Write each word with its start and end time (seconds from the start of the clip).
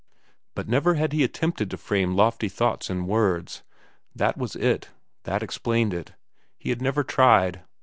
But 0.55 0.67
never 0.67 0.95
had 0.95 1.13
he 1.13 1.23
attempted 1.23 1.69
to 1.69 1.77
frame 1.77 2.15
lofty 2.15 2.49
thoughts 2.49 2.89
in 2.89 3.05
words. 3.05 3.61
That 4.15 4.35
was 4.35 4.55
it. 4.55 4.89
That 5.25 5.43
explained 5.43 5.93
it. 5.93 6.13
He 6.57 6.69
had 6.69 6.81
never 6.81 7.03
tried. 7.03 7.61